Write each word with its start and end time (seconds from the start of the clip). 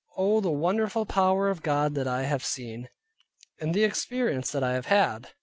O 0.17 0.41
the 0.41 0.49
wonderful 0.49 1.05
power 1.05 1.47
of 1.47 1.61
God 1.61 1.93
that 1.93 2.07
I 2.07 2.23
have 2.23 2.43
seen, 2.43 2.89
and 3.59 3.71
the 3.71 3.83
experience 3.83 4.51
that 4.51 4.63
I 4.63 4.73
have 4.73 4.87
had. 4.87 5.27